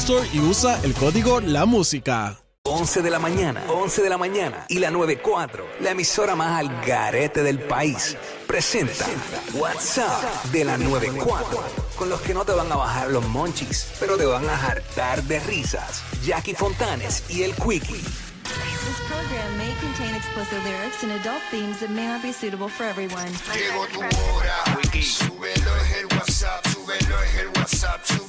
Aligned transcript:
Store 0.00 0.28
y 0.30 0.40
usa 0.40 0.78
el 0.82 0.92
código 0.92 1.40
La 1.40 1.64
Música. 1.64 2.38
11 2.64 3.00
de 3.00 3.10
la 3.10 3.18
mañana, 3.18 3.62
11 3.68 4.02
de 4.02 4.10
la 4.10 4.18
mañana 4.18 4.66
y 4.68 4.78
la 4.78 4.90
94, 4.90 5.66
la 5.80 5.92
emisora 5.92 6.36
más 6.36 6.58
al 6.58 6.68
garete 6.84 7.42
del 7.42 7.58
país, 7.60 8.14
presenta 8.46 9.06
WhatsApp 9.54 10.44
de 10.52 10.64
la 10.64 10.76
94, 10.76 11.62
con 11.96 12.10
los 12.10 12.20
que 12.20 12.34
no 12.34 12.44
te 12.44 12.52
van 12.52 12.70
a 12.70 12.76
bajar 12.76 13.08
los 13.08 13.26
monchis, 13.28 13.88
pero 13.98 14.18
te 14.18 14.26
van 14.26 14.46
a 14.48 14.66
hartar 14.66 15.22
de 15.22 15.40
risas. 15.40 16.02
Jackie 16.22 16.54
Fontanes 16.54 17.22
y 17.30 17.42
el 17.44 17.54
Quickie. 17.54 17.94
This 17.94 19.00
program 19.08 19.58
may 19.58 19.74
contain 19.80 20.14
explicit 20.14 20.62
lyrics 20.62 21.02
and 21.02 21.12
adult 21.12 21.42
themes 21.50 21.80
that 21.80 21.90
may 21.90 22.06
not 22.06 22.22
be 22.22 22.32
suitable 22.32 22.68
for 22.68 22.84
everyone. 22.84 23.32
Llegó 23.54 23.86
tu 23.86 24.00
hora, 24.00 24.78
súbelo 25.00 25.76
es 25.76 25.96
el 25.96 26.06
WhatsApp, 26.06 26.66
súbelo 26.66 27.22
es 27.22 27.34
el 27.40 27.48
WhatsApp, 27.48 28.04
súbelo 28.04 28.25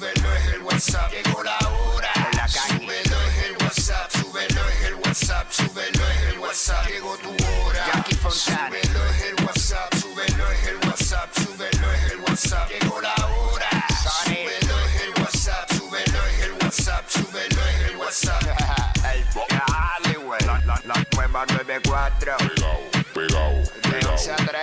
es 0.47 0.53
el 0.53 0.61
WhatsApp. 0.61 1.11
Llegó 1.11 1.43
la 1.43 1.57
hora, 1.69 2.13
súbelo 2.47 3.21
es 3.21 3.43
el 3.43 3.57
WhatsApp, 3.63 4.11
súbelo 4.11 4.69
es 4.69 4.83
el 4.83 4.95
WhatsApp, 4.95 5.51
súbelo 5.51 6.07
es 6.09 6.33
el 6.33 6.39
WhatsApp. 6.39 6.87
Llegó 6.87 7.17
tu 7.17 7.29
hora, 7.29 8.05
súbelo 8.29 9.05
es 9.09 9.21
el 9.23 9.45
WhatsApp, 9.45 9.93
súbelo 9.95 10.51
es 10.51 10.67
el 10.67 10.77
WhatsApp, 10.87 11.29
súbelo 11.35 11.91
es 11.93 12.11
el 12.11 12.19
WhatsApp. 12.19 12.69
Llegó 12.69 13.01
la 13.01 13.15
hora, 13.27 13.69
súbelo 14.23 14.79
es 14.79 15.01
el 15.01 15.21
WhatsApp, 15.21 15.71
súbelo 15.71 16.25
es 16.27 16.41
el 16.43 16.51
WhatsApp, 16.53 17.09
súbelo 17.09 17.61
es 17.67 17.89
el 17.89 17.97
WhatsApp. 17.97 18.43
Dale, 19.49 20.17
güey. 20.17 20.41
La, 20.45 20.59
la, 20.65 20.81
la 20.85 21.05
nueva 21.15 21.45
94. 21.45 22.37
Pegao, 22.37 22.79
pegao, 23.13 23.63
De 23.91 24.07
11 24.07 24.31
a 24.31 24.35
3. 24.35 24.47
pegao, 24.47 24.56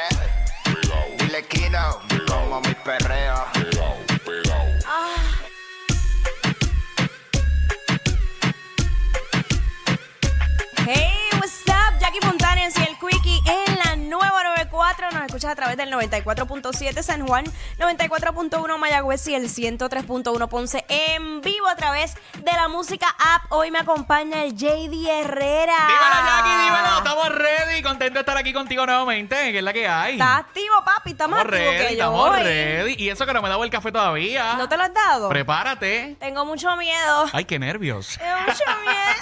a 15.54 15.56
través 15.56 15.76
del 15.76 15.88
94.7 15.92 17.00
San 17.02 17.24
Juan, 17.28 17.44
94.1 17.78 18.76
Mayagüez 18.76 19.24
y 19.28 19.36
el 19.36 19.44
103.1 19.48 20.48
Ponce 20.48 20.84
en 20.88 21.40
vivo 21.42 21.68
a 21.68 21.76
través 21.76 22.14
de 22.42 22.50
la 22.52 22.66
música 22.66 23.06
app. 23.18 23.44
Hoy 23.50 23.70
me 23.70 23.78
acompaña 23.78 24.42
el 24.42 24.56
JD 24.56 25.06
Herrera. 25.06 25.76
Dímelo, 25.86 26.26
Jackie, 26.26 26.64
dímelo. 26.64 26.98
Estamos 26.98 27.28
ready. 27.28 27.82
Contento 27.82 28.14
de 28.14 28.20
estar 28.20 28.36
aquí 28.36 28.52
contigo 28.52 28.84
nuevamente. 28.84 29.52
Que 29.52 29.58
es 29.58 29.64
la 29.64 29.72
que 29.72 29.86
hay. 29.86 30.14
¿Estás 30.14 30.40
activo, 30.40 30.74
papi? 30.84 31.12
¿Estás 31.12 31.28
más 31.28 31.44
Estamos 31.44 31.54
activo 31.60 31.70
ready, 31.72 31.86
que 31.86 31.96
yo 31.96 32.04
estamos 32.04 32.30
hoy? 32.30 32.42
ready. 32.42 32.94
Y 32.98 33.08
eso 33.10 33.24
que 33.24 33.32
no 33.32 33.40
me 33.40 33.46
he 33.46 33.50
dado 33.50 33.62
el 33.62 33.70
café 33.70 33.92
todavía. 33.92 34.54
¿No 34.54 34.68
te 34.68 34.76
lo 34.76 34.82
has 34.82 34.92
dado? 34.92 35.28
Prepárate. 35.28 36.16
Tengo 36.18 36.44
mucho 36.44 36.74
miedo. 36.76 37.26
Ay, 37.32 37.44
qué 37.44 37.60
nervios. 37.60 38.18
Tengo 38.18 38.38
mucho 38.40 38.64
miedo. 38.82 39.14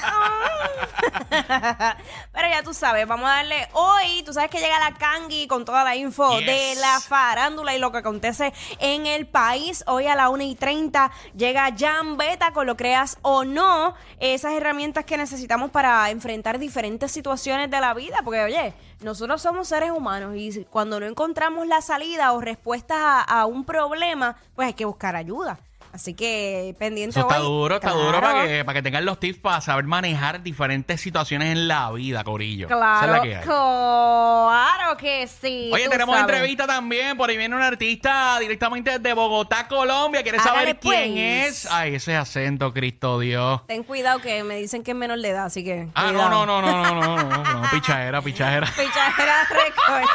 Pero 2.32 2.49
ya 2.49 2.62
tú 2.62 2.72
sabes, 2.72 3.06
vamos 3.06 3.28
a 3.28 3.34
darle 3.34 3.69
hoy, 3.72 4.22
tú 4.25 4.32
sabes 4.32 4.50
que 4.50 4.60
llega 4.60 4.78
la 4.78 4.94
Kangi 4.94 5.47
con 5.47 5.64
toda 5.64 5.84
la 5.84 5.94
info 5.97 6.22
Yes. 6.31 6.47
de 6.47 6.81
la 6.81 7.00
farándula 7.00 7.75
y 7.75 7.78
lo 7.78 7.93
que 7.93 7.99
acontece 7.99 8.53
en 8.78 9.06
el 9.06 9.27
país. 9.27 9.84
Hoy 9.87 10.06
a 10.06 10.15
la 10.15 10.28
1 10.28 10.43
y 10.44 10.55
30 10.55 11.10
llega 11.37 11.75
Jan 11.77 12.16
Beta 12.16 12.53
con 12.53 12.66
lo 12.66 12.77
creas 12.77 13.19
o 13.22 13.44
no, 13.44 13.94
esas 14.19 14.53
herramientas 14.53 15.05
que 15.05 15.16
necesitamos 15.16 15.71
para 15.71 16.11
enfrentar 16.11 16.59
diferentes 16.59 17.11
situaciones 17.12 17.71
de 17.71 17.81
la 17.81 17.94
vida. 17.94 18.19
Porque 18.25 18.43
oye, 18.43 18.75
nosotros 19.00 19.43
somos 19.43 19.69
seres 19.69 19.91
humanos 19.91 20.34
y 20.37 20.65
cuando 20.65 21.00
no 21.00 21.06
encontramos 21.06 21.66
la 21.66 21.81
salida 21.81 22.32
o 22.32 22.41
respuestas 22.41 22.99
a, 23.00 23.22
a 23.22 23.47
un 23.47 23.65
problema, 23.65 24.37
pues 24.55 24.69
hay 24.69 24.75
que 24.75 24.84
buscar 24.84 25.16
ayuda. 25.16 25.59
Así 25.93 26.15
que 26.15 26.75
pendiente 26.79 27.19
Eso 27.19 27.29
está 27.29 27.41
hoy. 27.43 27.47
duro, 27.47 27.75
está 27.75 27.91
duro 27.91 28.19
Claro. 28.19 28.27
para 28.39 28.47
que, 28.49 28.65
para 28.65 28.79
que 28.79 28.83
tengan 28.83 29.05
los 29.05 29.21
tips 29.21 29.39
para 29.41 29.61
saber 29.61 29.85
manejar 29.85 30.43
diferentes 30.43 31.01
situaciones 31.01 31.49
en 31.53 31.69
la 31.69 31.91
vida, 31.93 32.25
Corillo. 32.25 32.67
Esa 32.67 32.75
es 32.75 32.79
Claro, 32.81 33.13
la 33.13 33.21
que 33.23 33.37
hay. 33.37 33.43
claro 33.45 34.97
que 34.97 35.27
sí. 35.27 35.71
Oye, 35.73 35.89
tenemos 35.89 36.17
sabes. 36.17 36.31
entrevista 36.33 36.67
también. 36.67 37.17
Por 37.17 37.29
ahí 37.31 37.37
viene 37.37 37.55
un 37.55 37.63
artista 37.63 38.39
directamente 38.41 38.99
desde 38.99 39.13
Bogotá, 39.15 39.69
Colombia. 39.69 40.23
¿Quieres 40.23 40.43
saber 40.43 40.79
quién 40.79 41.13
pues. 41.15 41.65
es? 41.65 41.69
Ay, 41.71 41.97
ese 41.97 42.17
acento, 42.17 42.73
Cristo 42.73 43.19
Dios. 43.21 43.61
Ten 43.67 43.83
cuidado 43.83 44.19
que 44.21 44.43
me 44.45 44.57
dicen 44.57 44.83
que 44.83 44.93
es 44.93 44.97
menor 44.97 45.21
de 45.21 45.29
edad, 45.29 45.45
así 45.47 45.63
que. 45.65 45.89
Ah, 45.95 46.09
cuidado. 46.09 46.31
no, 46.31 46.47
no, 46.47 46.63
no, 46.63 46.73
no, 46.85 46.95
no, 46.95 47.17
no, 47.17 47.35
no, 47.45 47.61
no, 47.63 47.71
pichadera, 47.71 48.23
pichadera. 48.23 48.67
Pichadera 48.77 49.45
Records. 49.51 50.11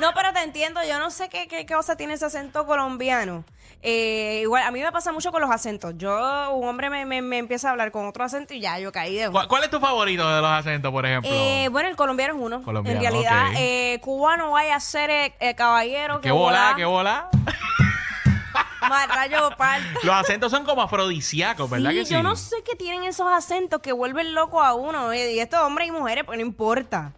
No, 0.00 0.12
pero 0.14 0.32
te 0.32 0.42
entiendo, 0.42 0.80
yo 0.88 0.98
no 0.98 1.10
sé 1.10 1.28
qué, 1.28 1.46
qué 1.48 1.66
cosa 1.66 1.96
tiene 1.96 2.14
ese 2.14 2.24
acento 2.24 2.66
colombiano. 2.66 3.44
Eh, 3.82 4.40
igual, 4.42 4.62
a 4.62 4.70
mí 4.70 4.80
me 4.80 4.90
pasa 4.92 5.12
mucho 5.12 5.32
con 5.32 5.40
los 5.42 5.50
acentos. 5.50 5.94
Yo, 5.96 6.50
un 6.54 6.68
hombre 6.68 6.88
me, 6.88 7.04
me- 7.04 7.20
me 7.22 7.38
empieza 7.38 7.68
a 7.68 7.70
hablar 7.72 7.90
con 7.90 8.06
otro 8.06 8.24
acento 8.24 8.54
y 8.54 8.60
ya, 8.60 8.78
yo 8.78 8.92
caí 8.92 9.16
de 9.16 9.30
¿Cuál, 9.30 9.48
cuál 9.48 9.64
es 9.64 9.70
tu 9.70 9.80
favorito 9.80 10.28
de 10.28 10.40
los 10.40 10.50
acentos, 10.50 10.90
por 10.92 11.04
ejemplo? 11.04 11.30
Eh, 11.32 11.68
bueno, 11.70 11.88
el 11.88 11.96
colombiano 11.96 12.34
es 12.34 12.40
uno. 12.40 12.62
Colombiano, 12.62 12.98
en 13.00 13.02
realidad, 13.04 13.46
eh, 13.56 13.98
cubano 14.02 14.52
vaya 14.52 14.76
a 14.76 14.80
ser 14.80 15.10
eh, 15.10 15.34
eh, 15.40 15.54
caballero. 15.54 16.20
¿Qué 16.20 16.28
que 16.28 16.32
bola, 16.32 16.74
qué 16.76 16.84
bola? 16.84 17.28
Rayo. 19.08 19.50
Los 20.02 20.14
acentos 20.14 20.50
son 20.50 20.64
como 20.64 20.82
afrodisíacos, 20.82 21.68
¿verdad 21.70 21.90
Sí, 21.90 21.96
que 21.98 22.04
sí? 22.04 22.12
yo 22.14 22.22
no 22.22 22.36
sé 22.36 22.56
qué 22.64 22.76
tienen 22.76 23.04
esos 23.04 23.26
acentos 23.32 23.80
que 23.80 23.92
vuelven 23.92 24.34
loco 24.34 24.62
a 24.62 24.74
uno. 24.74 25.12
eh, 25.12 25.34
Y 25.34 25.38
estos 25.38 25.60
hombres 25.60 25.88
y 25.88 25.90
mujeres, 25.92 26.24
pues 26.24 26.38
no 26.38 26.44
importa. 26.44 27.12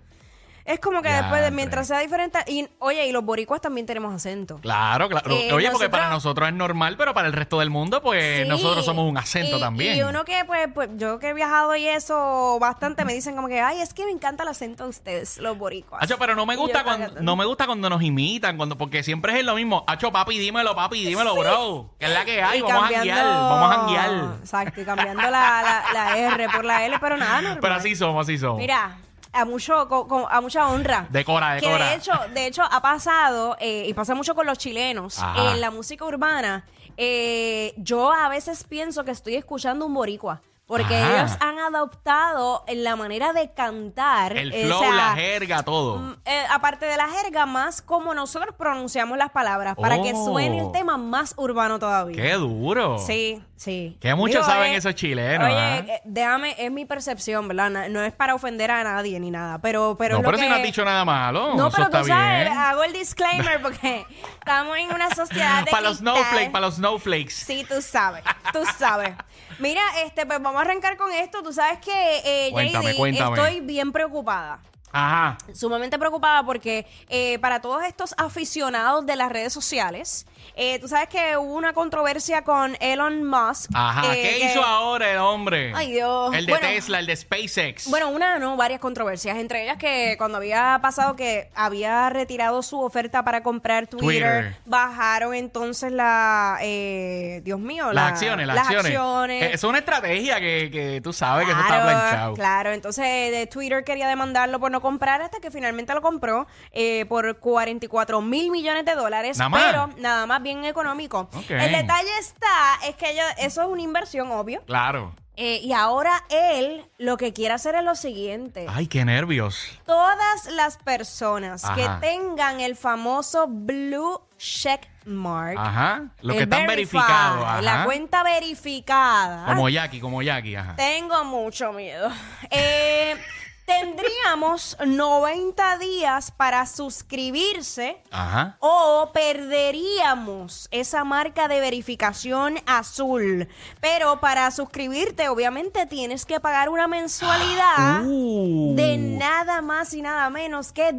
Es 0.64 0.80
como 0.80 1.02
que 1.02 1.10
Ya, 1.10 1.20
después, 1.22 1.42
de, 1.42 1.50
mientras 1.50 1.86
sea 1.86 1.98
diferente. 1.98 2.38
Y, 2.46 2.66
oye, 2.78 3.06
y 3.06 3.12
los 3.12 3.22
boricuas 3.22 3.60
también 3.60 3.86
tenemos 3.86 4.14
acento. 4.14 4.58
Claro, 4.62 5.10
claro. 5.10 5.30
Eh, 5.34 5.52
Oye, 5.52 5.70
porque 5.70 5.90
para 5.90 6.08
nosotros 6.08 6.48
es 6.48 6.54
normal, 6.54 6.96
pero 6.96 7.12
para 7.12 7.26
el 7.26 7.34
resto 7.34 7.58
del 7.58 7.68
mundo, 7.68 8.00
pues 8.00 8.42
Sí. 8.44 8.48
nosotros 8.48 8.82
somos 8.84 9.06
un 9.08 9.18
acento 9.18 9.58
Y- 9.58 9.60
también. 9.60 9.96
Y 9.98 10.02
uno 10.02 10.24
que, 10.24 10.42
pues, 10.46 10.68
pues, 10.72 10.88
yo 10.96 11.18
que 11.18 11.28
he 11.28 11.34
viajado 11.34 11.76
y 11.76 11.86
eso 11.86 12.58
bastante, 12.60 13.04
me 13.04 13.12
dicen 13.12 13.36
como 13.36 13.48
que, 13.48 13.60
ay, 13.60 13.80
es 13.82 13.92
que 13.92 14.06
me 14.06 14.10
encanta 14.10 14.42
el 14.44 14.48
acento 14.48 14.84
de 14.84 14.90
ustedes, 14.90 15.36
los 15.36 15.58
boricuas. 15.58 16.02
Hacho, 16.02 16.16
pero 16.18 16.34
no 16.34 16.46
me 16.46 16.56
gusta 16.56 16.82
cuando 16.82 17.20
no 17.20 17.36
me 17.36 17.44
gusta 17.44 17.66
cuando 17.66 17.90
nos 17.90 18.02
imitan, 18.02 18.56
cuando 18.56 18.78
porque 18.78 19.02
siempre 19.02 19.38
es 19.38 19.44
lo 19.44 19.54
mismo. 19.54 19.84
Hacho, 19.86 20.10
papi, 20.12 20.38
dímelo, 20.38 20.74
papi, 20.74 21.04
dímelo, 21.04 21.34
bro. 21.36 21.90
Que 21.98 22.06
es 22.06 22.12
la 22.12 22.24
que 22.24 22.42
hay, 22.42 22.60
Y 22.60 22.62
vamos 22.62 22.84
a 22.90 22.94
janguear, 22.94 23.24
vamos 23.26 23.70
a 23.70 23.76
janguear. 23.78 24.10
Exacto, 24.40 24.80
y 24.80 24.84
cambiando 24.86 25.22
la, 25.22 25.30
la, 25.30 25.84
la 25.92 26.16
R 26.18 26.48
por 26.48 26.64
la 26.64 26.86
L, 26.86 26.96
pero 27.00 27.18
nada, 27.18 27.42
normal. 27.42 27.58
Pero 27.60 27.74
así 27.74 27.94
somos, 27.94 28.26
así 28.26 28.38
somos. 28.38 28.56
Mira, 28.58 28.96
a 29.34 29.44
mucho, 29.44 29.88
con- 29.88 30.08
con- 30.08 30.24
a 30.30 30.40
mucha 30.40 30.68
honra. 30.68 31.06
Decora, 31.10 31.58
Que 31.58 31.66
decora. 31.66 31.90
de 31.90 31.94
hecho, 31.96 32.12
de 32.32 32.46
hecho 32.46 32.62
ha 32.62 32.80
pasado, 32.80 33.56
eh, 33.60 33.84
y 33.88 33.94
pasa 33.94 34.14
mucho 34.14 34.34
con 34.34 34.46
los 34.46 34.58
chilenos, 34.58 35.18
Ajá. 35.18 35.52
en 35.52 35.60
la 35.60 35.70
música 35.70 36.04
urbana, 36.04 36.64
eh, 36.96 37.74
yo 37.76 38.12
a 38.12 38.28
veces 38.28 38.64
pienso 38.64 39.04
que 39.04 39.10
estoy 39.10 39.34
escuchando 39.36 39.86
un 39.86 39.94
boricua. 39.94 40.40
Porque 40.66 40.96
Ajá. 40.96 41.18
ellos 41.18 41.32
han 41.40 41.58
adoptado 41.58 42.64
en 42.66 42.84
la 42.84 42.96
manera 42.96 43.34
de 43.34 43.52
cantar. 43.52 44.34
el 44.34 44.50
eh, 44.50 44.64
flow, 44.64 44.78
o 44.78 44.82
sea, 44.82 44.94
la 44.94 45.14
jerga, 45.14 45.62
todo. 45.62 45.98
mm, 45.98 46.16
eh, 46.24 46.42
aparte 46.50 46.86
de 46.86 46.96
la 46.96 47.06
jerga, 47.06 47.44
más 47.44 47.82
como 47.82 48.14
nosotros 48.14 48.54
pronunciamos 48.56 49.18
las 49.18 49.28
palabras, 49.30 49.76
para 49.76 50.00
que 50.00 50.12
Oh. 50.14 50.24
suene 50.24 50.60
el 50.60 50.72
tema 50.72 50.96
más 50.96 51.34
urbano 51.36 51.78
todavía. 51.78 52.16
Qué 52.16 52.32
duro. 52.32 52.98
Sí. 52.98 53.42
Sí. 53.56 53.96
Que 54.00 54.14
muchos 54.14 54.44
Digo, 54.44 54.46
saben 54.46 54.72
eh, 54.72 54.76
esos 54.76 54.94
chilenos. 54.94 55.46
Oye, 55.48 56.00
déjame, 56.04 56.54
es 56.58 56.70
mi 56.72 56.84
percepción, 56.84 57.46
¿verdad? 57.46 57.70
No, 57.70 57.88
no 57.88 58.02
es 58.02 58.12
para 58.12 58.34
ofender 58.34 58.70
a 58.70 58.82
nadie 58.82 59.18
ni 59.20 59.30
nada, 59.30 59.58
pero, 59.60 59.96
pero 59.96 60.18
no, 60.18 60.24
pero 60.24 60.38
si 60.38 60.48
no 60.48 60.56
has 60.56 60.62
dicho 60.62 60.84
nada 60.84 61.04
malo. 61.04 61.54
No, 61.54 61.68
eso 61.68 61.70
pero 61.76 61.84
está 61.84 62.00
tú 62.02 62.08
sabes, 62.08 62.44
bien. 62.48 62.58
hago 62.58 62.84
el 62.84 62.92
disclaimer 62.92 63.62
porque 63.62 64.04
estamos 64.38 64.76
en 64.76 64.92
una 64.92 65.14
sociedad 65.14 65.64
de 65.64 65.70
Para 65.70 65.82
los 65.88 65.98
snowflakes, 65.98 66.50
para 66.50 66.66
los 66.66 66.74
snowflakes. 66.76 67.30
Sí, 67.34 67.64
tú 67.68 67.80
sabes, 67.80 68.24
tú 68.52 68.60
sabes. 68.76 69.14
Mira, 69.60 69.82
este, 70.04 70.26
pues 70.26 70.42
vamos 70.42 70.58
a 70.58 70.62
arrancar 70.62 70.96
con 70.96 71.12
esto. 71.12 71.42
Tú 71.42 71.52
sabes 71.52 71.78
que, 71.78 71.92
eh, 72.24 72.50
Cuéntame, 72.50 72.92
JD, 72.92 72.96
cuéntame. 72.96 73.36
estoy 73.40 73.60
bien 73.60 73.92
preocupada. 73.92 74.58
Ajá. 74.94 75.36
Sumamente 75.52 75.98
preocupada 75.98 76.44
porque 76.44 76.86
eh, 77.08 77.38
para 77.40 77.60
todos 77.60 77.82
estos 77.84 78.14
aficionados 78.16 79.04
de 79.06 79.16
las 79.16 79.30
redes 79.32 79.52
sociales, 79.52 80.26
eh, 80.56 80.78
tú 80.78 80.86
sabes 80.88 81.08
que 81.08 81.36
hubo 81.36 81.52
una 81.54 81.72
controversia 81.72 82.42
con 82.44 82.76
Elon 82.80 83.24
Musk. 83.24 83.70
Ajá. 83.74 84.14
eh, 84.14 84.22
¿Qué 84.22 84.38
que- 84.38 84.46
hizo 84.52 84.62
ahora 84.64 85.10
el 85.10 85.18
hombre? 85.18 85.72
Ay, 85.74 85.92
Dios. 85.92 86.32
El 86.34 86.46
de 86.46 86.52
Bueno, 86.52 86.68
Tesla, 86.68 87.00
el 87.00 87.06
de 87.06 87.16
SpaceX. 87.16 87.90
Bueno, 87.90 88.08
una, 88.10 88.38
no, 88.38 88.56
varias 88.56 88.80
controversias. 88.80 89.36
Entre 89.36 89.64
ellas 89.64 89.78
que 89.78 90.14
cuando 90.16 90.38
había 90.38 90.78
pasado 90.80 91.16
que 91.16 91.50
había 91.56 92.08
retirado 92.10 92.62
su 92.62 92.80
oferta 92.80 93.24
para 93.24 93.42
comprar 93.42 93.88
Twitter, 93.88 94.04
Twitter. 94.04 94.56
bajaron 94.64 95.34
entonces 95.34 95.90
la, 95.90 96.58
eh, 96.62 97.40
Dios 97.44 97.58
mío, 97.58 97.86
las 97.86 97.94
la- 97.94 98.06
acciones, 98.08 98.46
las, 98.46 98.58
acciones. 98.58 98.86
acciones. 98.86 99.54
Es 99.54 99.64
una 99.64 99.78
estrategia 99.78 100.38
que, 100.38 100.70
que 100.70 101.00
tú 101.02 101.12
sabes 101.12 101.46
que 101.46 101.52
eso 101.52 101.60
está 101.60 101.82
planchado. 101.82 102.34
Claro, 102.34 102.72
entonces 102.72 103.04
de 103.32 103.48
Twitter 103.50 103.82
quería 103.82 104.06
demandarlo 104.08 104.60
por 104.60 104.70
no 104.70 104.80
comprar 104.84 105.22
hasta 105.22 105.40
que 105.40 105.50
finalmente 105.50 105.94
lo 105.94 106.02
compró 106.02 106.46
eh, 106.72 107.06
por 107.08 107.38
44 107.38 108.20
mil 108.20 108.50
millones 108.50 108.84
de 108.84 108.94
dólares, 108.94 109.38
Nada 109.38 109.48
más. 109.48 109.62
pero 109.64 109.86
nada 109.96 110.26
más 110.26 110.42
bien 110.42 110.64
económico. 110.66 111.28
El 111.48 111.72
detalle 111.72 112.18
está, 112.20 112.78
es 112.86 112.94
que 112.96 113.16
eso 113.38 113.62
es 113.62 113.68
una 113.68 113.80
inversión, 113.80 114.30
obvio, 114.30 114.62
Claro. 114.66 115.14
eh, 115.36 115.58
y 115.62 115.72
ahora 115.72 116.22
él 116.28 116.84
lo 116.98 117.16
que 117.16 117.32
quiere 117.32 117.54
hacer 117.54 117.74
es 117.76 117.82
lo 117.82 117.94
siguiente. 117.94 118.66
Ay, 118.68 118.86
qué 118.88 119.04
nervios. 119.06 119.56
Todas 119.86 120.46
las 120.52 120.76
personas 120.76 121.64
Ajá. 121.64 121.74
que 121.74 122.06
tengan 122.06 122.60
el 122.60 122.76
famoso 122.76 123.46
blue 123.48 124.20
check 124.36 124.86
mark, 125.06 125.56
Ajá. 125.58 126.02
El 126.22 126.32
que 126.32 126.42
están 126.42 126.66
verificados. 126.66 127.62
La 127.64 127.84
cuenta 127.84 128.22
verificada, 128.22 129.46
Como 129.46 129.68
Jackie, 129.68 130.00
como 130.00 130.20
Jackie. 130.22 130.56
Ajá. 130.56 130.76
tengo 130.76 131.24
mucho 131.24 131.72
miedo. 131.72 132.10
Eh, 132.50 133.16
tendríamos 133.64 134.76
90 134.84 135.78
días 135.78 136.30
para 136.30 136.66
suscribirse 136.66 138.02
Ajá. 138.10 138.56
o 138.60 139.10
perderíamos 139.12 140.68
esa 140.70 141.04
marca 141.04 141.48
de 141.48 141.60
verificación 141.60 142.58
azul. 142.66 143.48
Pero 143.80 144.20
para 144.20 144.50
suscribirte, 144.50 145.28
obviamente, 145.28 145.86
tienes 145.86 146.24
que 146.26 146.40
pagar 146.40 146.68
una 146.68 146.88
mensualidad 146.88 148.02
Uh. 148.04 148.74
de 148.76 148.96
nada 148.98 149.62
más 149.62 149.92
y 149.94 150.02
nada 150.02 150.28
menos 150.30 150.72
que 150.72 150.92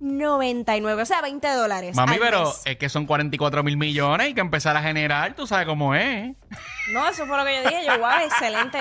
19.99, 0.00 1.02
o 1.02 1.06
sea, 1.06 1.20
20 1.22 1.48
dólares. 1.54 1.96
Mami, 1.96 2.14
al 2.14 2.18
pero 2.20 2.44
mes. 2.44 2.62
es 2.64 2.76
que 2.76 2.88
son 2.88 3.06
44 3.06 3.62
mil 3.62 3.76
millones 3.76 4.28
y 4.30 4.34
que 4.34 4.40
empezar 4.40 4.76
a 4.76 4.82
generar, 4.82 5.34
tú 5.34 5.46
sabes 5.46 5.66
cómo 5.66 5.94
es. 5.94 6.34
No, 6.92 7.08
eso 7.08 7.26
fue 7.26 7.36
lo 7.36 7.44
que 7.44 7.56
yo 7.56 7.68
dije. 7.68 7.84
Yo, 7.86 7.98
wow, 7.98 8.10
excelente. 8.24 8.78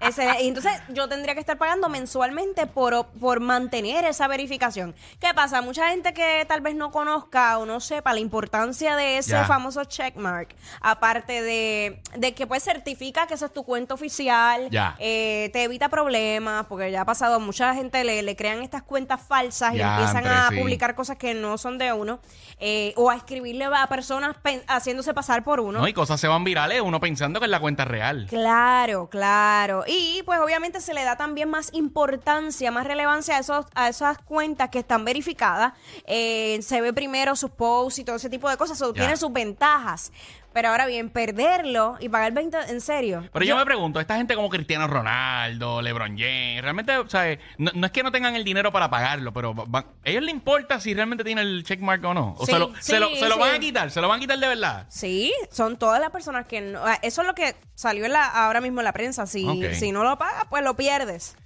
Excelente. 0.00 0.42
Y 0.42 0.48
entonces 0.48 0.72
yo 0.88 1.08
tendría 1.08 1.34
que 1.34 1.40
estar 1.40 1.58
pagando 1.58 1.88
mensualmente 1.88 2.66
por, 2.66 3.06
por 3.20 3.40
mantener 3.40 4.04
esa 4.04 4.26
verificación. 4.28 4.94
¿Qué 5.20 5.34
pasa? 5.34 5.60
Mucha 5.60 5.88
gente 5.90 6.14
que 6.14 6.44
tal 6.48 6.60
vez 6.62 6.74
no 6.74 6.90
conozca 6.90 7.58
o 7.58 7.66
no 7.66 7.80
sepa 7.80 8.12
la 8.14 8.20
importancia 8.20 8.96
de 8.96 9.18
ese 9.18 9.32
Ya. 9.32 9.44
famoso 9.44 9.84
checkmark, 9.84 10.54
aparte 10.80 11.42
de, 11.42 12.00
de 12.16 12.34
que 12.34 12.46
pues 12.46 12.62
certifica 12.62 13.26
que 13.26 13.34
esa 13.34 13.46
es 13.46 13.52
tu 13.52 13.64
cuenta 13.64 13.92
oficial, 13.94 14.70
Ya. 14.70 14.96
eh, 14.98 15.50
te 15.52 15.64
evita 15.64 15.88
problemas, 15.90 16.66
porque 16.66 16.90
ya 16.90 17.02
ha 17.02 17.04
pasado, 17.04 17.38
mucha 17.40 17.74
gente 17.74 18.02
le, 18.04 18.22
le 18.22 18.34
crean 18.36 18.62
estas 18.62 18.82
cuentas 18.82 19.20
falsas 19.20 19.74
y 19.74 19.80
empiezan 19.80 20.18
André, 20.18 20.35
a 20.36 20.48
sí. 20.50 20.58
publicar 20.58 20.94
cosas 20.94 21.16
que 21.16 21.34
no 21.34 21.58
son 21.58 21.78
de 21.78 21.92
uno, 21.92 22.20
eh, 22.58 22.92
o 22.96 23.10
a 23.10 23.16
escribirle 23.16 23.64
a 23.66 23.86
personas 23.86 24.36
haciéndose 24.68 25.14
pasar 25.14 25.44
por 25.44 25.60
uno. 25.60 25.80
¿no? 25.80 25.88
Y 25.88 25.92
cosas 25.92 26.20
se 26.20 26.28
van 26.28 26.44
virales, 26.44 26.80
uno 26.80 27.00
pensando 27.00 27.40
que 27.40 27.46
es 27.46 27.50
la 27.50 27.60
cuenta 27.60 27.84
real. 27.84 28.26
Claro, 28.28 29.08
claro. 29.08 29.84
Y 29.86 30.22
pues 30.24 30.40
obviamente 30.40 30.80
se 30.80 30.94
le 30.94 31.04
da 31.04 31.16
también 31.16 31.48
más 31.48 31.72
importancia, 31.72 32.70
más 32.70 32.86
relevancia 32.86 33.36
a, 33.36 33.40
esos, 33.40 33.66
a 33.74 33.88
esas 33.88 34.18
cuentas 34.18 34.70
que 34.70 34.78
están 34.80 35.04
verificadas. 35.04 35.72
Eh, 36.06 36.58
se 36.62 36.80
ve 36.80 36.92
primero 36.92 37.36
sus 37.36 37.50
posts 37.50 37.98
y 38.00 38.04
todo 38.04 38.16
ese 38.16 38.30
tipo 38.30 38.48
de 38.48 38.56
cosas. 38.56 38.78
Ya. 38.78 38.92
tiene 38.92 39.16
sus 39.16 39.32
ventajas. 39.32 40.12
Pero 40.56 40.70
ahora 40.70 40.86
bien, 40.86 41.10
perderlo 41.10 41.98
y 42.00 42.08
pagar 42.08 42.32
20, 42.32 42.56
en 42.70 42.80
serio. 42.80 43.28
Pero 43.30 43.44
yo, 43.44 43.58
me 43.58 43.66
pregunto, 43.66 44.00
esta 44.00 44.16
gente 44.16 44.34
como 44.34 44.48
Cristiano 44.48 44.86
Ronaldo, 44.86 45.82
LeBron 45.82 46.16
James, 46.16 46.62
realmente, 46.62 46.96
o 46.96 47.06
sea, 47.10 47.36
no, 47.58 47.72
no 47.74 47.84
es 47.84 47.92
que 47.92 48.02
no 48.02 48.10
tengan 48.10 48.34
el 48.36 48.42
dinero 48.42 48.72
para 48.72 48.88
pagarlo, 48.88 49.34
pero 49.34 49.54
¿a 49.70 49.84
ellos 50.04 50.22
les 50.22 50.32
importa 50.34 50.80
si 50.80 50.94
realmente 50.94 51.24
tiene 51.24 51.42
el 51.42 51.62
checkmark 51.62 52.02
o 52.06 52.14
no? 52.14 52.34
¿O 52.38 52.46
Sí, 52.46 52.52
se 52.52 52.58
lo, 52.58 52.72
se 52.80 52.98
lo, 52.98 53.08
sí, 53.10 53.16
se 53.16 53.28
lo 53.28 53.36
van 53.36 53.54
a 53.54 53.58
quitar? 53.58 53.90
¿Se 53.90 54.00
lo 54.00 54.08
van 54.08 54.16
a 54.16 54.20
quitar 54.20 54.38
de 54.38 54.48
verdad? 54.48 54.86
Sí, 54.88 55.30
son 55.50 55.76
todas 55.76 56.00
las 56.00 56.08
personas 56.08 56.46
que 56.46 56.62
no. 56.62 56.80
ah, 56.86 56.98
Eso 57.02 57.20
es 57.20 57.26
lo 57.26 57.34
que 57.34 57.54
salió 57.74 58.06
en 58.06 58.14
la, 58.14 58.24
ahora 58.24 58.62
mismo 58.62 58.80
en 58.80 58.84
la 58.86 58.92
prensa. 58.94 59.26
Si, 59.26 59.46
si 59.74 59.92
no 59.92 60.04
lo 60.04 60.16
pagas, 60.16 60.46
pues 60.48 60.64
lo 60.64 60.74
pierdes. 60.74 61.36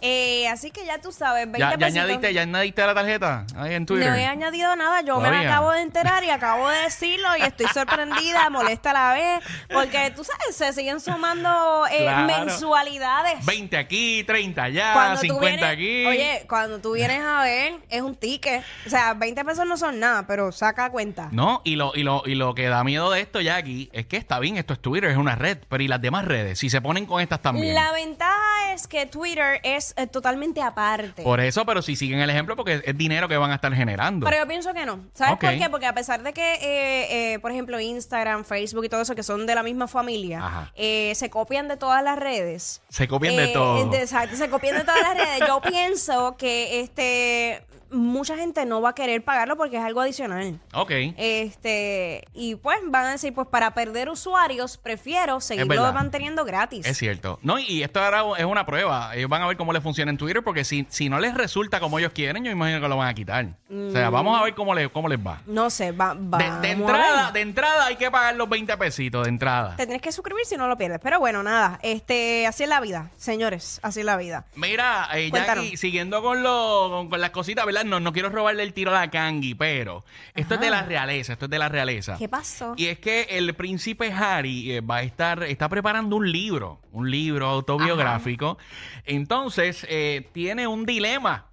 Eh, 0.00 0.46
así 0.48 0.70
que 0.70 0.84
ya 0.86 1.00
tú 1.00 1.10
sabes, 1.10 1.44
20 1.46 1.58
¿Ya, 1.58 1.70
ya 1.72 1.76
pesitos. 1.78 2.04
añadiste, 2.04 2.32
¿Ya 2.32 2.42
añadiste 2.42 2.86
la 2.86 2.94
tarjeta 2.94 3.44
ahí 3.56 3.74
en 3.74 3.84
Twitter? 3.84 4.08
No 4.10 4.14
he 4.14 4.26
añadido 4.26 4.76
nada, 4.76 5.00
yo 5.00 5.18
me 5.18 5.28
acabo 5.28 5.72
de 5.72 5.82
enterar 5.82 6.22
y 6.22 6.30
acabo 6.30 6.68
de 6.68 6.78
decirlo 6.82 7.26
y 7.36 7.42
estoy 7.42 7.66
sorprendida, 7.66 8.48
molesta 8.50 8.90
a 8.90 8.92
la 8.92 9.14
vez, 9.14 9.44
porque 9.72 10.12
tú 10.14 10.22
sabes, 10.22 10.54
se 10.54 10.72
siguen 10.72 11.00
sumando 11.00 11.84
eh, 11.90 11.98
Claro. 12.02 12.26
mensualidades. 12.26 13.44
20 13.44 13.76
aquí, 13.76 14.22
30 14.24 14.62
allá, 14.62 14.92
Cuando 14.92 15.14
tú 15.20 15.26
50 15.26 15.48
vienes- 15.48 15.72
aquí. 15.72 16.06
Oye, 16.06 16.46
cuando 16.48 16.80
tú 16.80 16.92
vienes 16.92 17.20
a 17.22 17.42
ver, 17.42 17.74
es 17.88 18.02
un 18.02 18.14
ticket. 18.14 18.62
O 18.86 18.90
sea, 18.90 19.14
20 19.14 19.44
pesos 19.44 19.66
no 19.66 19.76
son 19.76 19.98
nada, 19.98 20.26
pero 20.26 20.52
saca 20.52 20.90
cuenta. 20.90 21.28
No, 21.32 21.60
y 21.64 21.76
lo, 21.76 21.92
y, 21.96 22.02
lo, 22.04 22.22
y 22.24 22.34
lo 22.36 22.54
que 22.54 22.68
da 22.68 22.84
miedo 22.84 23.10
de 23.10 23.20
esto, 23.20 23.40
Jackie, 23.40 23.90
es 23.92 24.06
que 24.06 24.16
está 24.16 24.38
bien, 24.38 24.56
esto 24.58 24.74
es 24.74 24.80
Twitter, 24.80 25.10
es 25.10 25.16
una 25.16 25.34
red, 25.34 25.58
pero 25.68 25.82
¿y 25.82 25.88
las 25.88 26.00
demás 26.00 26.24
redes? 26.24 26.58
Si 26.60 26.70
se 26.70 26.80
ponen 26.80 27.04
con 27.06 27.20
estas 27.20 27.42
también. 27.42 27.74
La 27.74 27.90
ventaja 27.92 28.72
es 28.72 28.86
que 28.86 29.06
Twitter 29.06 29.60
es 29.64 29.87
eh, 29.96 30.06
totalmente 30.06 30.60
aparte. 30.62 31.22
Por 31.22 31.40
eso, 31.40 31.64
pero 31.66 31.82
si 31.82 31.96
siguen 31.96 32.20
el 32.20 32.30
ejemplo, 32.30 32.56
porque 32.56 32.82
es 32.84 32.96
dinero 32.98 33.28
que 33.28 33.36
van 33.36 33.50
a 33.50 33.54
estar 33.54 33.72
generando. 33.74 34.24
Pero 34.26 34.42
yo 34.42 34.48
pienso 34.48 34.74
que 34.74 34.84
no. 34.86 35.00
¿Sabes 35.14 35.34
Ok. 35.34 35.40
por 35.40 35.50
qué? 35.58 35.70
Porque 35.70 35.86
a 35.86 35.94
pesar 35.94 36.22
de 36.22 36.32
que, 36.32 36.54
eh, 36.54 37.32
eh, 37.34 37.38
por 37.40 37.50
ejemplo, 37.50 37.78
Instagram, 37.80 38.44
Facebook 38.44 38.84
y 38.84 38.88
todo 38.88 39.00
eso, 39.02 39.14
que 39.14 39.22
son 39.22 39.46
de 39.46 39.54
la 39.54 39.62
misma 39.62 39.88
familia, 39.88 40.38
Ajá. 40.44 40.72
eh, 40.74 41.12
se 41.14 41.30
copian 41.30 41.68
de 41.68 41.76
todas 41.76 42.02
las 42.02 42.18
redes. 42.18 42.82
Se 42.88 43.08
copian 43.08 43.36
de 43.36 43.44
Eh, 43.50 43.52
todo. 43.52 43.88
de- 43.90 43.98
exacto, 44.02 44.36
se 44.36 44.48
copian 44.50 44.76
de 44.76 44.84
todas 44.84 45.00
las 45.02 45.16
redes. 45.16 45.48
Yo 45.48 45.60
pienso 45.60 46.36
que 46.36 46.80
este 46.80 47.64
mucha 47.90 48.36
gente 48.36 48.66
no 48.66 48.82
va 48.82 48.90
a 48.90 48.94
querer 48.94 49.24
pagarlo 49.24 49.56
porque 49.56 49.78
es 49.78 49.82
algo 49.82 50.02
adicional. 50.02 50.60
Ok. 50.74 50.90
Este, 51.16 52.24
y 52.34 52.54
pues 52.56 52.78
van 52.86 53.06
a 53.06 53.10
decir, 53.12 53.32
pues 53.32 53.46
para 53.48 53.72
perder 53.72 54.10
usuarios, 54.10 54.76
prefiero 54.76 55.40
seguirlo 55.40 55.68
verdad. 55.68 55.94
manteniendo 55.94 56.44
gratis. 56.44 56.84
Es 56.86 56.98
cierto. 56.98 57.38
No, 57.42 57.58
y 57.58 57.82
esto 57.82 58.02
ahora 58.02 58.24
es 58.38 58.44
una 58.44 58.66
prueba. 58.66 59.14
Ellos 59.16 59.30
van 59.30 59.40
a 59.42 59.46
ver 59.46 59.56
cómo 59.56 59.72
les 59.78 59.82
funciona 59.82 60.10
en 60.10 60.18
Twitter, 60.18 60.42
porque 60.42 60.64
si, 60.64 60.86
si 60.88 61.08
no 61.08 61.18
les 61.20 61.34
resulta 61.34 61.80
como 61.80 61.98
ellos 61.98 62.12
quieren, 62.12 62.44
yo 62.44 62.50
imagino 62.50 62.80
que 62.80 62.88
lo 62.88 62.96
van 62.96 63.08
a 63.08 63.14
quitar. 63.14 63.46
O 63.70 63.90
sea, 63.90 64.10
vamos 64.10 64.38
a 64.38 64.44
ver 64.44 64.54
cómo, 64.54 64.74
les 64.74 64.88
cómo 64.88 65.08
les 65.08 65.18
va. 65.18 65.40
No 65.46 65.70
sé, 65.70 65.92
va, 65.92 66.14
De, 66.14 66.20
vamos 66.20 66.64
a 66.64 66.68
entrada, 66.70 67.24
ver. 67.24 67.32
de 67.34 67.40
entrada 67.40 67.86
hay 67.86 67.96
que 67.96 68.10
pagar 68.10 68.36
los 68.36 68.48
20 68.48 68.76
pesitos 68.76 69.24
de 69.24 69.28
entrada. 69.28 69.76
Te 69.76 69.84
tienes 69.86 70.02
que 70.02 70.12
suscribir 70.12 70.44
si 70.44 70.56
no 70.56 70.68
lo 70.68 70.76
pierdes. 70.76 71.00
Pero 71.02 71.18
bueno, 71.18 71.42
nada, 71.42 71.78
este, 71.82 72.46
así 72.46 72.62
es 72.64 72.68
la 72.68 72.80
vida, 72.80 73.10
señores, 73.16 73.80
así 73.82 74.00
es 74.00 74.06
la 74.06 74.16
vida. 74.16 74.46
Mira, 74.54 75.08
eh, 75.14 75.30
Cuéntanos. 75.30 75.64
Jackie, 75.64 75.76
siguiendo 75.76 76.22
con, 76.22 76.42
lo, 76.42 76.88
con, 76.90 77.08
con 77.10 77.20
las 77.20 77.30
cositas, 77.30 77.64
¿verdad? 77.66 77.84
No, 77.84 78.00
no 78.00 78.12
quiero 78.12 78.28
robarle 78.30 78.62
el 78.62 78.72
tiro 78.72 78.90
a 78.90 79.00
la 79.00 79.10
Kangi, 79.10 79.54
pero 79.54 80.04
esto 80.34 80.54
es 80.54 80.60
de 80.60 80.70
la 80.70 80.82
realeza, 80.82 81.34
esto 81.34 81.44
es 81.44 81.50
de 81.50 81.58
la 81.58 81.68
realeza. 81.68 82.16
¿Qué 82.18 82.28
pasó? 82.28 82.74
Y 82.76 82.86
es 82.86 82.98
que 82.98 83.22
el 83.30 83.54
príncipe 83.54 84.12
Harry 84.12 84.72
eh, 84.72 84.80
va 84.80 84.96
a 84.96 85.02
estar, 85.02 85.42
está 85.44 85.68
preparando 85.68 86.16
un 86.16 86.30
libro, 86.30 86.80
un 86.92 87.10
libro 87.10 87.46
autobiográfico. 87.46 88.58
Entonces, 89.04 89.67
eh, 89.88 90.28
tiene 90.32 90.66
un 90.66 90.86
dilema. 90.86 91.44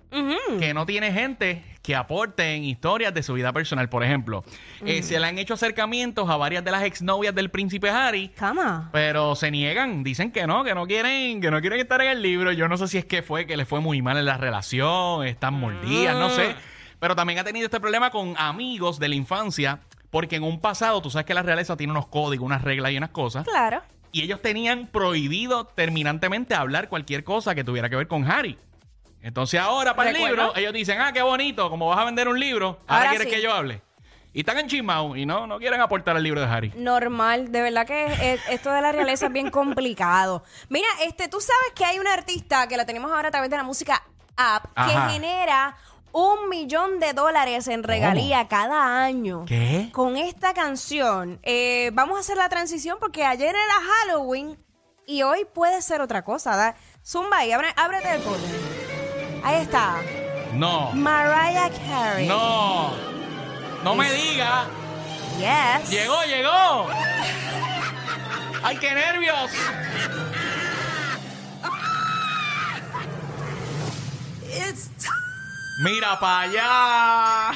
Que 0.59 0.73
no 0.73 0.85
tiene 0.85 1.11
gente 1.11 1.61
que 1.81 1.93
aporten 1.93 2.63
historias 2.63 3.13
de 3.13 3.21
su 3.21 3.33
vida 3.33 3.51
personal. 3.51 3.89
Por 3.89 4.01
ejemplo, 4.01 4.45
eh, 4.85 5.03
se 5.03 5.19
le 5.19 5.27
han 5.27 5.37
hecho 5.37 5.55
acercamientos 5.55 6.29
a 6.29 6.37
varias 6.37 6.63
de 6.63 6.71
las 6.71 6.83
exnovias 6.83 7.35
del 7.35 7.51
príncipe 7.51 7.89
Harry. 7.89 8.29
Cama. 8.29 8.89
Pero 8.93 9.35
se 9.35 9.51
niegan, 9.51 10.03
dicen 10.05 10.31
que 10.31 10.47
no, 10.47 10.63
que 10.63 10.73
no 10.73 10.87
quieren, 10.87 11.41
que 11.41 11.51
no 11.51 11.59
quieren 11.59 11.81
estar 11.81 12.01
en 12.01 12.11
el 12.11 12.21
libro. 12.21 12.53
Yo 12.53 12.69
no 12.69 12.77
sé 12.77 12.87
si 12.87 12.97
es 12.97 13.03
que 13.03 13.23
fue 13.23 13.45
que 13.45 13.57
le 13.57 13.65
fue 13.65 13.81
muy 13.81 14.01
mal 14.01 14.17
en 14.17 14.25
la 14.25 14.37
relación, 14.37 15.27
están 15.27 15.55
mordidas, 15.55 16.15
no 16.15 16.29
sé. 16.29 16.55
Pero 16.99 17.13
también 17.13 17.39
ha 17.39 17.43
tenido 17.43 17.65
este 17.65 17.81
problema 17.81 18.09
con 18.09 18.35
amigos 18.37 18.99
de 18.99 19.09
la 19.09 19.15
infancia, 19.15 19.81
porque 20.11 20.37
en 20.37 20.43
un 20.43 20.61
pasado, 20.61 21.01
tú 21.01 21.09
sabes 21.09 21.25
que 21.25 21.33
la 21.33 21.43
realeza 21.43 21.75
tiene 21.75 21.91
unos 21.91 22.07
códigos, 22.07 22.45
unas 22.45 22.61
reglas 22.61 22.93
y 22.93 22.97
unas 22.97 23.09
cosas, 23.09 23.45
Claro. 23.45 23.83
Y 24.15 24.21
ellos 24.21 24.41
tenían 24.41 24.87
prohibido 24.87 25.65
terminantemente 25.65 26.55
hablar 26.55 26.87
cualquier 26.87 27.25
cosa 27.25 27.53
que 27.53 27.65
tuviera 27.65 27.89
que 27.89 27.97
ver 27.97 28.07
con 28.07 28.23
Harry. 28.31 28.57
Entonces 29.21 29.59
ahora 29.59 29.93
para 29.93 30.11
el 30.11 30.17
libro, 30.17 30.55
ellos 30.55 30.71
dicen, 30.71 31.01
ah, 31.01 31.11
qué 31.11 31.21
bonito, 31.21 31.69
como 31.69 31.89
vas 31.89 31.97
a 31.99 32.05
vender 32.05 32.29
un 32.29 32.39
libro, 32.39 32.79
ahora, 32.87 32.95
Ahora 32.97 33.09
quieres 33.09 33.27
sí. 33.27 33.33
que 33.35 33.41
yo 33.41 33.51
hable. 33.53 33.81
y 34.31 34.39
están 34.39 34.57
enchismados 34.57 35.17
y 35.17 35.25
no, 35.25 35.47
no 35.47 35.59
quieren 35.59 35.81
aportar 35.81 36.15
el 36.15 36.23
libro 36.23 36.39
de 36.39 36.47
Harry. 36.47 36.71
Normal, 36.77 37.51
de 37.51 37.61
verdad 37.61 37.85
que 37.85 38.05
es- 38.33 38.41
esto 38.49 38.71
de 38.71 38.81
la 38.81 38.93
realeza 38.93 39.25
es 39.25 39.33
bien 39.33 39.49
complicado. 39.49 40.43
Mira, 40.69 40.87
este, 41.05 41.27
tú 41.27 41.41
sabes 41.41 41.73
que 41.75 41.83
hay 41.83 41.99
una 41.99 42.13
artista 42.13 42.67
que 42.69 42.77
la 42.77 42.85
tenemos 42.85 43.11
ahora 43.11 43.27
a 43.27 43.31
través 43.31 43.49
de 43.49 43.57
la 43.57 43.63
música 43.63 44.01
app 44.37 44.65
Ajá. 44.75 45.07
que 45.07 45.13
genera 45.13 45.75
un 46.17 46.47
millón 46.47 47.01
de 47.01 47.11
dólares 47.11 47.67
en 47.67 47.83
regalía 47.83 48.47
cada 48.47 49.03
año. 49.03 49.43
¿Qué? 49.45 49.89
Con 49.91 50.15
esta 50.15 50.53
canción. 50.53 51.39
Eh, 51.43 51.91
vamos 51.93 52.15
a 52.15 52.21
hacer 52.21 52.37
la 52.37 52.47
transición 52.47 52.97
porque 53.01 53.25
ayer 53.25 53.49
era 53.53 53.73
Halloween 54.05 54.57
y 55.05 55.23
hoy 55.23 55.45
puede 55.53 55.81
ser 55.81 55.99
otra 55.99 56.23
cosa. 56.23 56.55
Da- 56.55 56.75
Zumba 57.05 57.39
abre- 57.41 57.73
ábrete 57.75 58.11
el 58.15 58.21
poder. 58.21 59.41
Ahí 59.43 59.61
está. 59.61 59.97
No, 60.53 60.91
Mariah 60.93 61.69
Carey. 61.85 62.27
no, 62.29 62.93
no 63.83 63.93
me 63.95 64.09
diga. 64.13 64.67
Yes. 65.37 65.89
Llegó, 65.89 66.23
llegó. 66.23 66.87
Ay, 68.63 68.77
qué 68.77 68.93
nervios. 68.93 69.51
Mira 75.77 76.17
para 76.19 76.39
allá. 76.41 77.51